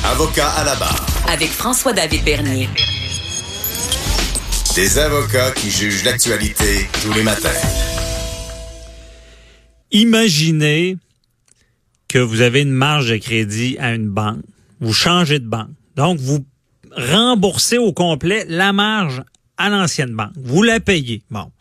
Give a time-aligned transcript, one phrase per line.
[0.00, 1.06] Avocat à la barre.
[1.28, 2.68] Avec François-David Bernier.
[4.74, 7.50] Des avocats qui jugent l'actualité tous les matins.
[9.90, 10.96] Imaginez
[12.08, 14.40] que vous avez une marge de crédit à une banque.
[14.80, 15.68] Vous changez de banque.
[15.94, 16.42] Donc, vous
[16.96, 19.22] remboursez au complet la marge
[19.58, 20.32] à l'ancienne banque.
[20.36, 21.22] Vous la payez.
[21.30, 21.52] Bon.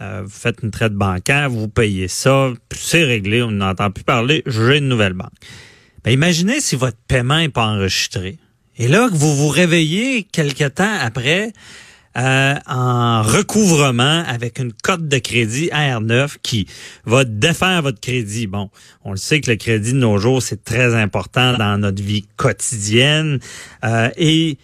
[0.00, 4.42] Euh, vous faites une traite bancaire, vous payez ça, c'est réglé, on n'entend plus parler,
[4.46, 5.30] j'ai une nouvelle banque.
[6.04, 8.38] Ben, imaginez si votre paiement n'est pas enregistré.
[8.76, 11.52] Et là, vous vous réveillez quelque temps après
[12.16, 16.66] euh, en recouvrement avec une cote de crédit AR9 qui
[17.06, 18.46] va défaire votre crédit.
[18.46, 18.70] Bon,
[19.04, 22.26] on le sait que le crédit de nos jours, c'est très important dans notre vie
[22.36, 23.38] quotidienne.
[23.84, 24.58] Euh, et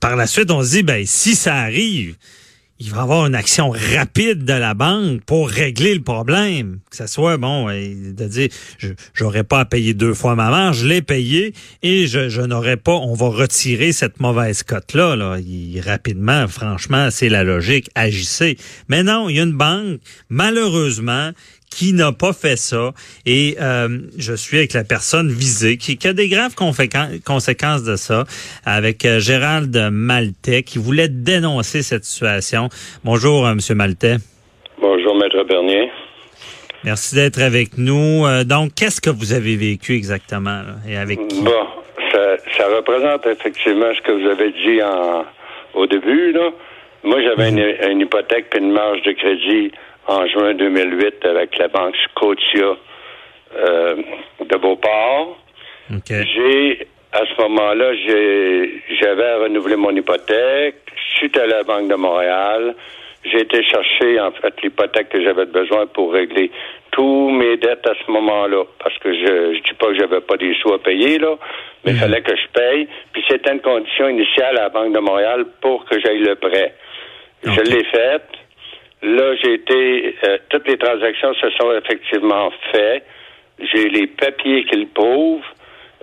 [0.00, 2.16] par la suite, on se dit, ben si ça arrive,
[2.78, 6.80] il va avoir une action rapide de la banque pour régler le problème.
[6.90, 8.48] Que ce soit, bon, de dire,
[8.78, 12.42] je n'aurais pas à payer deux fois ma marge, je l'ai payé et je, je
[12.42, 15.16] n'aurais pas, on va retirer cette mauvaise cote-là.
[15.16, 15.38] Là.
[15.84, 18.58] rapidement, franchement, c'est la logique, agissez.
[18.88, 21.30] Mais non, il y a une banque, malheureusement,
[21.76, 22.92] qui n'a pas fait ça.
[23.26, 28.24] Et euh, je suis avec la personne visée qui, a des graves conséquences de ça,
[28.64, 32.70] avec euh, Gérald Maltais qui voulait dénoncer cette situation.
[33.04, 34.16] Bonjour, euh, Monsieur Maltais.
[34.80, 35.90] Bonjour, Maître Bernier.
[36.84, 38.24] Merci d'être avec nous.
[38.44, 41.42] donc, qu'est-ce que vous avez vécu exactement et avec qui?
[41.42, 41.66] Bon,
[42.12, 45.24] ça, représente effectivement ce que vous avez dit en,
[45.74, 46.32] au début.
[46.32, 46.50] Là.
[47.02, 47.58] Moi, j'avais mhm.
[47.58, 49.72] une, une, hypothèque et une marge de crédit
[50.06, 52.76] en juin 2008 avec la banque Scotia
[53.56, 53.96] euh,
[54.40, 55.38] de Beauport.
[56.08, 57.92] J'ai à ce moment-là,
[59.00, 60.76] j'avais renouvelé mon hypothèque.
[61.16, 62.74] Suite à la Banque de Montréal,
[63.24, 66.50] j'ai été chercher en fait l'hypothèque que j'avais besoin pour régler
[66.90, 68.64] tous mes dettes à ce moment-là.
[68.78, 71.36] Parce que je ne dis pas que j'avais pas des sous à payer, là,
[71.84, 72.00] mais il mhm.
[72.00, 72.88] fallait que je paye.
[73.12, 76.74] Puis c'était une condition initiale à la Banque de Montréal pour que j'aille le prêt.
[77.44, 78.28] Je l'ai faite.
[79.06, 83.04] Là, j'ai été, euh, toutes les transactions se sont effectivement faites.
[83.60, 85.44] J'ai les papiers qui le prouvent,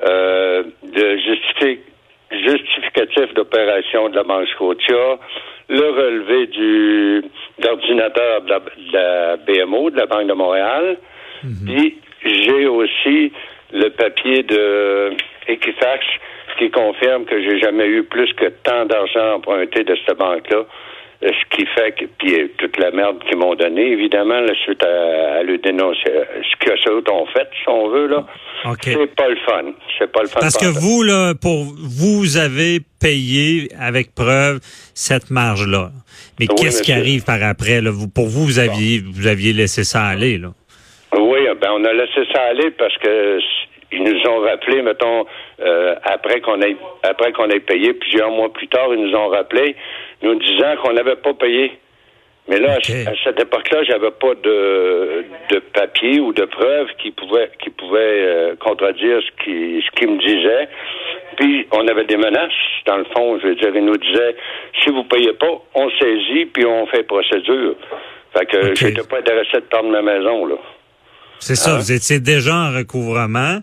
[0.07, 1.17] euh, de
[2.31, 5.19] justificatif d'opération de la Banque Scotia,
[5.67, 7.25] le relevé du
[7.59, 8.53] d'ordinateur de,
[8.93, 10.97] la, BMO, de la Banque de Montréal.
[11.43, 11.65] Mhm.
[11.65, 13.33] Puis j'ai aussi
[13.73, 15.11] le papier de
[15.47, 16.05] Equifax
[16.57, 20.65] qui confirme que j'ai jamais eu plus que tant d'argent emprunté de cette banque-là
[21.31, 24.83] ce qui fait que, puis euh, toute la merde qu'ils m'ont donnée, évidemment, la suite
[24.83, 28.25] à, le dénoncer, euh, ce que ça ont fait, si on veut, là,
[28.81, 29.71] c'est pas le fun.
[29.97, 30.39] C'est pas le fun.
[30.39, 34.59] Parce que vous, là, pour vous avez payé avec preuve
[34.93, 35.91] cette marge-là.
[36.39, 37.91] Mais qu'est-ce qui arrive par après, là?
[37.91, 40.49] Vous, pour vous, vous aviez, vous aviez laissé ça aller, là?
[41.15, 43.39] Oui, ben, on a laissé ça aller parce que
[43.93, 45.25] ils nous ont rappelé, mettons,
[45.61, 49.27] euh, après qu'on ait après qu'on ait payé plusieurs mois plus tard, ils nous ont
[49.27, 49.75] rappelé,
[50.23, 51.79] nous disant qu'on n'avait pas payé.
[52.49, 57.49] Mais là, à cette époque-là, j'avais pas de, de papier ou de preuves qui pouvaient
[57.63, 60.67] qui pouvaient euh, contredire ce qui ce qu'ils me disaient.
[61.37, 62.51] Puis on avait des menaces,
[62.85, 64.35] dans le fond, je veux dire, ils nous disaient
[64.83, 67.75] si vous payez pas, on saisit puis on fait procédure.
[68.37, 70.55] Fait que j'étais pas intéressé de prendre ma maison, là.
[71.39, 71.77] C'est ça, hein?
[71.77, 73.59] vous étiez déjà en recouvrement,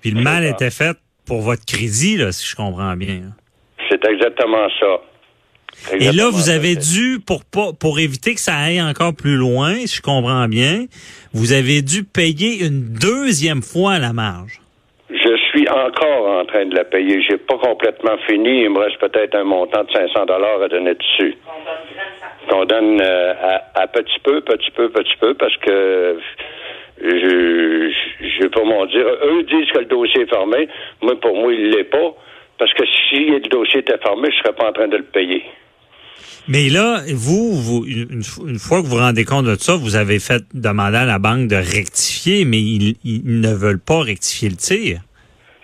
[0.00, 3.22] puis le mal était fait pour votre crédit, là, si je comprends bien.
[3.88, 5.00] C'est exactement ça.
[5.92, 9.96] Et là, vous avez dû, pour pour éviter que ça aille encore plus loin, si
[9.96, 10.86] je comprends bien,
[11.32, 14.60] vous avez dû payer une deuxième fois la marge.
[15.10, 17.22] Je suis encore en train de la payer.
[17.28, 18.62] J'ai pas complètement fini.
[18.62, 21.36] Il me reste peut-être un montant de 500 dollars à donner dessus.
[22.48, 26.18] Qu'on donne euh, à, à, petit peu, petit peu, petit peu, parce que
[27.00, 29.06] je, je vais pas m'en dire.
[29.06, 30.68] Eux disent que le dossier est fermé.
[31.02, 32.14] Moi, pour moi, il l'est pas.
[32.58, 35.44] Parce que si le dossier était fermé, je serais pas en train de le payer.
[36.46, 38.22] Mais là, vous, vous une,
[38.58, 41.48] fois que vous vous rendez compte de ça, vous avez fait demander à la banque
[41.48, 44.98] de rectifier, mais ils, ne veulent pas rectifier le tir.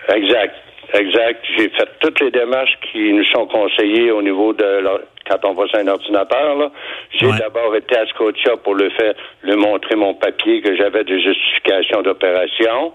[0.08, 0.54] Exact.
[0.94, 1.44] Exact.
[1.56, 4.82] J'ai fait toutes les démarches qui nous sont conseillées au niveau de
[5.28, 6.72] quand on va sur un ordinateur.
[7.12, 11.16] J'ai d'abord été à Scotia pour le faire, le montrer mon papier que j'avais de
[11.18, 12.92] justification d'opération.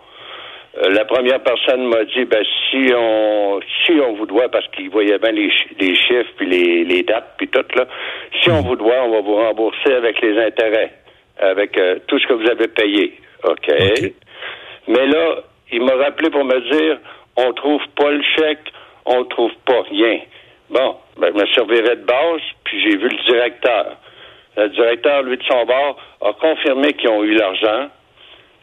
[0.77, 4.89] Euh, la première personne m'a dit ben si on si on vous doit parce qu'il
[4.89, 5.50] voyait bien les,
[5.80, 7.86] les chiffres puis les, les dates puis tout là
[8.42, 10.92] si on vous doit on va vous rembourser avec les intérêts
[11.39, 13.13] avec euh, tout ce que vous avez payé.
[13.44, 13.68] Ok,
[14.88, 16.98] mais là il m'a rappelé pour me dire
[17.38, 18.71] on trouve pas le chèque
[19.06, 20.19] on trouve pas rien.
[20.69, 23.95] Bon ben je me servirais de base puis j'ai vu le directeur.
[24.57, 27.89] Le directeur lui de son bord a confirmé qu'ils ont eu l'argent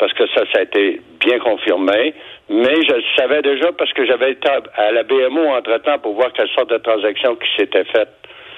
[0.03, 2.13] parce que ça, ça a été bien confirmé.
[2.51, 6.33] Mais je le savais déjà parce que j'avais été à la BMO entre-temps pour voir
[6.33, 8.09] quelle sorte de transactions qui s'étaient faites.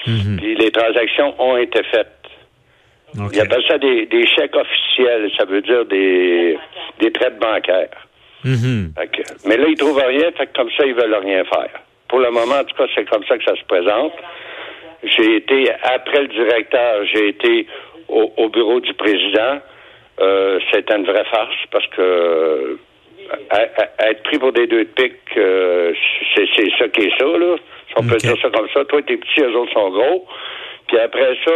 [0.07, 0.39] Mhm.
[0.39, 2.09] Puis les transactions ont été faites.
[3.21, 3.31] OK.
[3.35, 5.31] Ils appellent ça des, des chèques officiels.
[5.37, 6.59] Ça veut dire des,
[7.01, 7.91] des traites bancaires.
[8.43, 8.95] Mhm.
[9.13, 11.69] Que- mais là, ils trouvent rien, fait que comme ça, ils veulent rien faire.
[12.09, 14.15] Pour le moment, en tout cas, c'est comme ça que ça se présente.
[15.03, 17.67] J'ai été, après le directeur, j'ai été
[18.09, 19.61] au, au bureau du président.
[20.21, 22.77] Euh, C'était une vraie farce parce que euh,
[23.51, 23.57] à-
[24.03, 25.93] à- être pris pour des deux de pique, euh,
[26.35, 27.57] c'est c'est ça qui est ça, là.
[27.89, 28.85] Si on peut dire ça comme ça.
[28.85, 30.27] Toi, t'es petit, eux autres sont gros.
[30.87, 31.53] Puis après ça,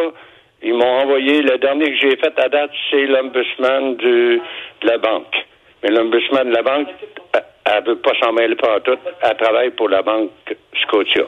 [0.62, 4.40] ils m'ont envoyé, le dernier que j'ai fait à date, c'est l'ombudsman du-
[4.80, 5.36] de la banque.
[5.82, 6.88] Mais l'ombudsman de la banque,
[7.34, 8.98] elle- veut pas s'en mêler pas tout.
[9.22, 10.30] Elle travaille pour la banque
[10.82, 11.24] Scotia.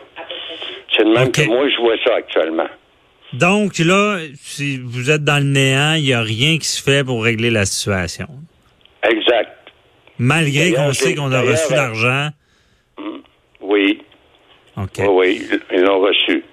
[0.96, 2.66] C'est de même que moi, je vois ça actuellement.
[3.32, 7.04] Donc là, si vous êtes dans le néant, il n'y a rien qui se fait
[7.04, 8.26] pour régler la situation.
[9.02, 9.50] Exact.
[10.18, 12.28] Malgré qu'on sait qu'on a reçu l'argent.
[13.60, 14.02] Oui.
[14.76, 14.90] OK.
[14.98, 16.44] Oui, oui, ils l'ont reçu.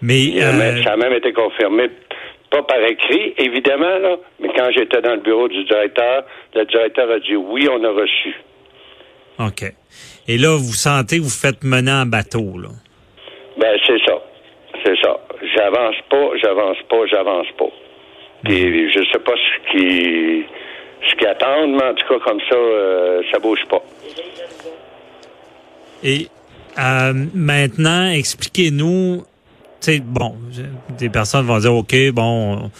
[0.00, 1.88] Mais euh, même- ça a même été confirmé,
[2.50, 6.24] pas par écrit, évidemment, là, mais quand j'étais dans le bureau du directeur,
[6.54, 8.34] le directeur a dit oui, on a reçu.
[9.38, 9.72] OK.
[10.28, 12.68] Et là, vous sentez que vous faites mener en bateau, là?
[13.58, 14.18] Ben, c'est ça.
[14.84, 15.20] C'est ça.
[15.54, 17.70] J'avance pas, j'avance pas, j'avance pas.
[18.44, 20.44] Puis je sais pas ce qui
[21.08, 23.82] ce qu'ils attendent, mais en tout cas, comme ça, euh, ça bouge pas.
[26.04, 26.28] Et
[26.78, 29.24] euh, maintenant, expliquez-nous,
[29.82, 30.34] sais, bon,
[30.98, 32.70] des personnes vont dire, OK, bon,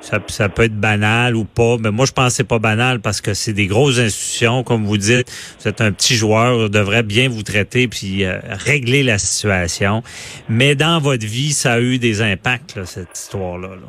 [0.00, 3.00] ça, ça peut être banal ou pas, mais moi, je pense que c'est pas banal
[3.00, 5.30] parce que c'est des grosses institutions, comme vous dites,
[5.60, 10.02] vous êtes un petit joueur, on devrait bien vous traiter puis euh, régler la situation.
[10.48, 13.68] Mais dans votre vie, ça a eu des impacts, là, cette histoire-là.
[13.68, 13.88] là.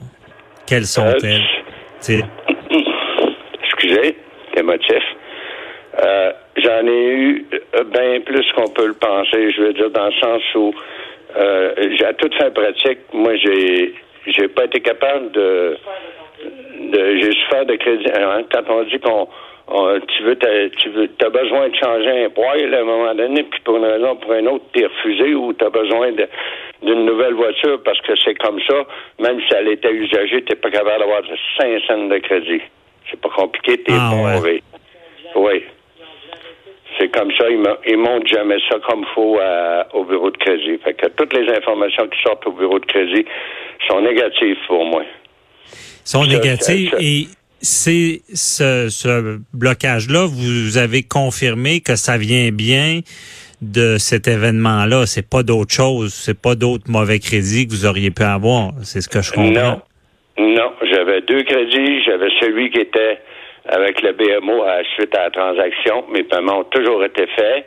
[0.66, 1.42] Quelles sont-elles?
[2.02, 2.26] Tu sais,
[3.64, 4.18] excusez,
[4.56, 5.04] émotif.
[6.04, 9.52] Euh, J'en ai eu euh, bien plus qu'on peut le penser.
[9.52, 10.74] Je veux dire, dans le sens où,
[11.38, 13.94] euh, j'ai à toute fin pratique, moi, j'ai
[14.28, 15.78] j'ai pas été capable de.
[16.92, 18.06] de j'ai souffert de crédit.
[18.16, 19.28] hein, quand on dit qu'on.
[19.68, 23.14] on- tu veux, t'as- tu veux, as besoin de changer un poil à un moment
[23.16, 26.12] donné, puis pour une raison ou pour une autre, t'es refusé ou tu as besoin
[26.82, 28.86] d'une nouvelle voiture parce que c'est comme ça,
[29.20, 31.22] même si elle était usagée, t'es pas capable d'avoir
[31.58, 32.62] 5 cents de crédit.
[33.10, 34.62] C'est pas compliqué, t'es Ah, ouais.
[35.36, 35.64] Oui.
[37.00, 40.78] C'est comme ça, ils, ils montrent jamais ça comme faut à- au bureau de crédit.
[40.84, 43.26] Fait que toutes les informations qui sortent au bureau de crédit
[43.88, 45.04] sont négatives pour moi.
[46.04, 47.28] sont négatives et
[47.62, 53.00] c'est ce, ce blocage-là, vous avez confirmé que ça vient bien
[53.62, 55.06] de cet événement-là.
[55.06, 58.72] C'est pas d'autre chose, c'est pas d'autres mauvais crédits que vous auriez pu avoir.
[58.84, 59.52] C'est ce que je comprends.
[59.52, 59.82] Non.
[60.38, 62.04] Non, j'avais deux crédits.
[62.06, 63.20] J'avais celui qui était
[63.66, 66.06] avec le BMO à la suite à la transaction.
[66.10, 67.66] Mes paiements ont toujours été faits.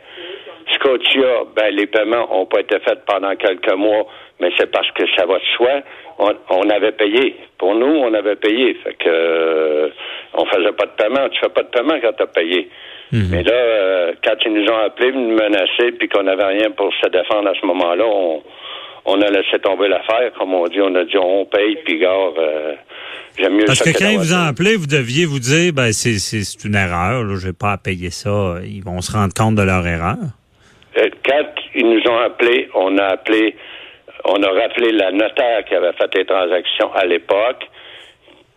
[0.73, 4.05] Scotia, ben, les paiements n'ont pas été faits pendant quelques mois,
[4.39, 5.81] mais c'est parce que ça va de soi.
[6.19, 7.37] On, on avait payé.
[7.57, 8.75] Pour nous, on avait payé.
[8.83, 9.89] Fait que euh,
[10.33, 11.29] on faisait pas de paiement.
[11.29, 12.69] Tu fais pas de paiement quand tu as payé.
[13.11, 16.93] Mais là, euh, quand ils nous ont appelés, nous menacer, puis qu'on n'avait rien pour
[16.93, 18.43] se défendre à ce moment-là, on,
[19.07, 20.31] on a laissé tomber l'affaire.
[20.37, 22.73] Comme on dit, on a dit on paye, puis gars, euh,
[23.39, 25.91] j'aime mieux Parce ça que quand ils vous ont appelé, vous deviez vous dire, ben
[25.93, 27.23] c'est une erreur.
[27.23, 28.57] Là, je vais pas à payer ça.
[28.63, 30.17] Ils vont se rendre compte de leur erreur.
[30.97, 33.55] Euh, Quand ils nous ont appelés, on a appelé,
[34.25, 37.65] on a rappelé la notaire qui avait fait les transactions à l'époque.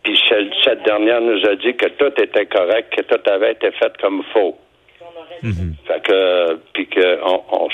[0.03, 0.19] Puis
[0.65, 4.23] cette dernière nous a dit que tout était correct, que tout avait été fait comme
[4.33, 4.57] faux.
[5.87, 7.69] Fait que, puis que on,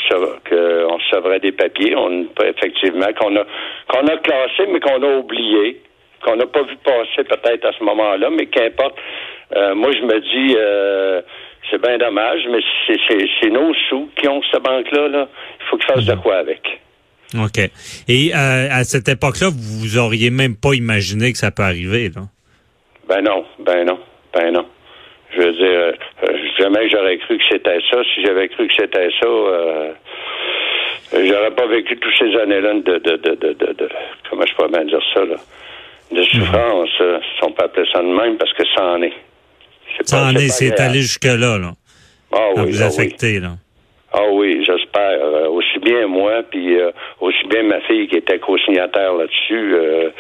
[0.44, 3.44] que on recevrait des papiers, on effectivement qu'on a
[3.88, 5.80] qu'on a classé, mais qu'on a oublié,
[6.24, 8.96] qu'on n'a pas vu passer peut-être à ce moment-là, mais qu'importe.
[9.54, 11.22] Euh, moi, je me dis, euh,
[11.70, 15.08] c'est bien dommage, mais c'est, c'est, c'est nos sous qui ont cette banque-là.
[15.08, 15.28] Là.
[15.60, 16.80] Il faut qu'ils fassent de quoi avec.
[17.34, 17.58] OK.
[18.08, 22.10] Et euh, à cette époque-là, vous auriez même pas imaginé que ça peut arriver.
[22.14, 22.22] Là?
[23.08, 23.98] Ben non, ben non,
[24.34, 24.66] ben non.
[25.34, 25.98] Je veux dire,
[26.58, 27.98] jamais j'aurais cru que c'était ça.
[28.14, 29.92] Si j'avais cru que c'était ça, euh,
[31.12, 33.34] j'aurais pas vécu toutes ces années-là de, de, de,
[33.72, 33.88] de,
[34.30, 35.36] comment je peux bien dire ça, là,
[36.12, 39.12] de souffrance, euh, si on peut appeler ça de même, parce que ça en est.
[40.04, 41.72] Ça pas- en est, c'est allé jusque-là, là,
[42.32, 42.94] Ah oui, vous ah oui.
[42.94, 43.40] affecter.
[43.40, 43.52] Là.
[44.12, 45.18] Ah oui, j'espère.
[45.20, 50.10] Euh, aussi bien moi, puis euh, aussi bien ma fille qui était co-signataire là-dessus, euh,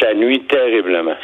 [0.00, 1.14] ça nuit terriblement.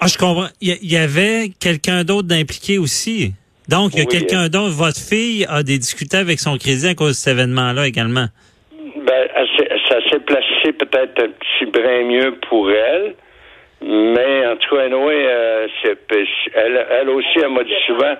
[0.00, 0.48] Ah, je comprends.
[0.60, 3.32] Il y, il y avait quelqu'un d'autre d'impliqué aussi?
[3.68, 4.74] Donc, il y a Oui, quelqu'un d'autre.
[4.74, 8.26] Votre fille a des difficultés avec son crédit à cause de cet événement-là également.
[8.96, 9.28] Ben,
[9.88, 13.14] ça s'est placé peut-être un petit brin mieux pour elle,
[13.82, 15.66] mais en tout cas, anyway, euh,
[16.54, 18.14] elle, elle aussi, elle m'a dit souvent,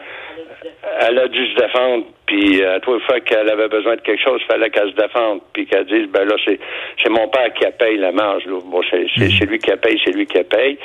[1.01, 4.41] elle a dû se défendre, puis à toute fois qu'elle avait besoin de quelque chose,
[4.43, 6.59] il fallait qu'elle se défende, puis qu'elle dise, ben là, c'est,
[7.03, 8.45] c'est mon père qui a payé la marge.
[8.47, 8.59] Là.
[8.65, 10.79] Bon, c'est, c'est, lui qui a payé, c'est lui qui a payé.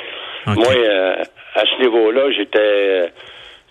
[0.46, 0.56] Ok.
[0.56, 1.16] Moi, euh,
[1.54, 3.06] à ce niveau-là, j'étais, euh,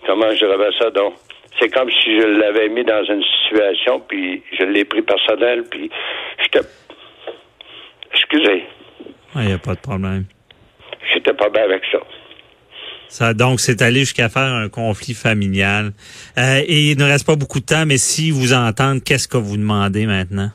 [0.06, 1.14] comment je dirais ça, donc,
[1.60, 5.90] c'est comme si je l'avais mis dans une situation, puis je l'ai pris personnel, puis
[6.42, 6.66] j'étais,
[8.14, 8.64] excusez,
[9.36, 10.24] Il n'y a pas de problème.
[11.12, 11.98] j'étais pas bien avec ça.
[13.08, 15.90] Ça, donc, c'est allé jusqu'à faire un conflit familial.
[16.38, 19.36] Euh, et il ne reste pas beaucoup de temps, mais si vous entendez, qu'est-ce que
[19.36, 20.50] vous demandez maintenant?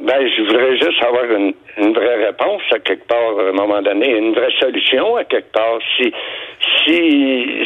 [0.00, 3.80] Ben, je voudrais juste avoir une, une vraie réponse à quelque part, à un moment
[3.80, 5.78] donné, une vraie solution à quelque part.
[5.96, 6.12] Si,
[6.84, 7.64] si-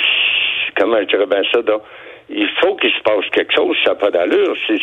[0.78, 1.82] comment je dirais bien ça, donc,
[2.30, 4.54] il faut qu'il se passe quelque chose, ça n'a pas d'allure.
[4.66, 4.78] C'est,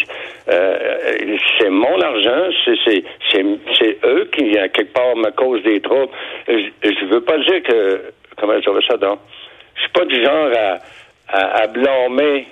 [0.50, 3.46] euh, c'est mon argent, c'est, c'est, c'est,
[3.80, 6.12] c'est eux qui, à quelque part, me causent des troubles.
[6.48, 8.02] Je, je veux pas dire que,
[8.38, 9.20] comment je dirais ça, donc,
[9.76, 10.80] je suis pas du genre à,
[11.28, 12.48] à, à blâmer,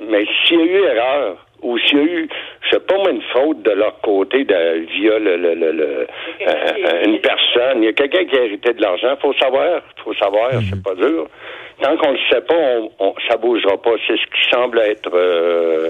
[0.00, 2.28] mais s'il y a eu erreur, ou s'il y a eu,
[2.62, 6.06] je sais pas moi, une faute de leur côté de, via le, le, le, le-
[6.46, 10.14] euh, une personne, il y a quelqu'un qui a hérité de l'argent, faut savoir, faut
[10.14, 11.26] savoir, c'est pas dur.
[11.82, 13.92] Tant qu'on ne sait pas, on, on, ça bougera pas.
[14.06, 15.10] C'est ce qui semble être.
[15.14, 15.88] euh,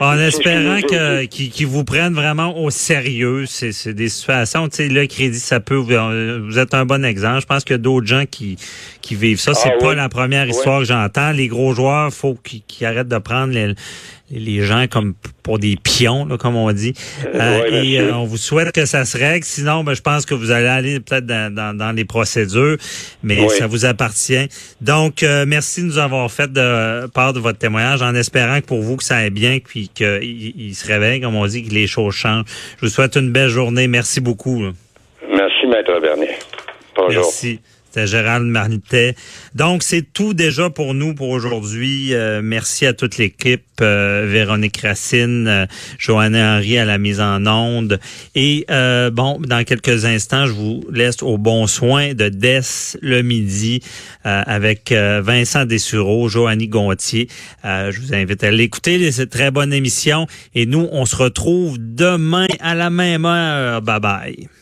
[0.00, 4.88] En espérant qu'ils qu'ils vous prennent vraiment au sérieux, c'est c'est des situations, tu sais,
[4.88, 5.92] le crédit, ça peut, vous,
[6.46, 7.42] vous êtes un bon exemple.
[7.42, 8.56] Je pense qu'il y a d'autres gens qui
[9.02, 9.52] qui vivent ça.
[9.52, 9.96] C'est Ah pas oui.
[9.96, 10.50] la première Oui.
[10.50, 11.32] histoire que j'entends.
[11.32, 13.74] Les gros joueurs, faut qu'ils qu'ils arrêtent de prendre les,
[14.30, 16.92] les gens comme pour des pions, là, comme on dit.
[17.24, 19.44] Euh, Euh, ouais, et euh, on vous souhaite que ça se règle.
[19.44, 22.76] Sinon, ben, je pense que vous allez aller peut-être dans, dans, dans les procédures,
[23.22, 24.48] mais ça vous appartient.
[24.80, 28.66] Donc, euh, merci de nous avoir fait de part de votre témoignage en espérant que
[28.66, 31.72] pour vous que ça aille bien, puis qu'il il se réveille, comme on dit, que
[31.72, 32.44] les choses changent.
[32.80, 33.88] Je vous souhaite une belle journée.
[33.88, 34.62] Merci beaucoup.
[34.62, 34.70] là.
[35.30, 36.30] Merci, Maître Bernier.
[36.96, 37.22] Bonjour.
[37.24, 37.60] Merci.
[37.90, 39.14] C'était Gérald Marnitet.
[39.54, 42.14] Donc, c'est tout déjà pour nous pour aujourd'hui.
[42.14, 43.62] Euh, merci à toute l'équipe.
[43.80, 45.66] euh, Véronique Racine, euh,
[45.98, 48.00] Johanna Henry à la mise en onde.
[48.34, 52.60] Et euh, bon, dans quelques instants, je vous laisse au bon soin de Des
[53.02, 53.80] le midi
[54.24, 57.28] avec Vincent Dessureau, Joanny Gontier.
[57.64, 59.10] Je vous invite à l'écouter.
[59.12, 60.26] C'est une très bonne émission.
[60.54, 63.80] Et nous, on se retrouve demain à la même heure.
[63.82, 64.57] Bye bye.